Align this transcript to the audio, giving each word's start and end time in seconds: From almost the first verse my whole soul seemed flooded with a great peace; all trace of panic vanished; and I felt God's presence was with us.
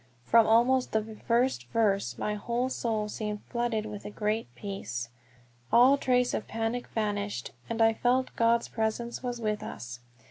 From 0.25 0.47
almost 0.47 0.93
the 0.93 1.15
first 1.27 1.65
verse 1.67 2.17
my 2.17 2.33
whole 2.33 2.69
soul 2.69 3.07
seemed 3.07 3.41
flooded 3.51 3.85
with 3.85 4.03
a 4.03 4.09
great 4.09 4.47
peace; 4.55 5.09
all 5.71 5.95
trace 5.95 6.33
of 6.33 6.47
panic 6.47 6.87
vanished; 6.87 7.51
and 7.69 7.83
I 7.83 7.93
felt 7.93 8.35
God's 8.35 8.67
presence 8.67 9.21
was 9.21 9.39
with 9.39 9.61
us. 9.61 9.99